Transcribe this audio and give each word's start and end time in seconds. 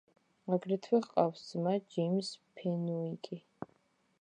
აგრეთვე 0.55 0.99
ჰყავს 1.03 1.43
ძმა, 1.49 1.75
ჯეიმზ 1.97 2.33
ფენუიკი. 2.61 3.43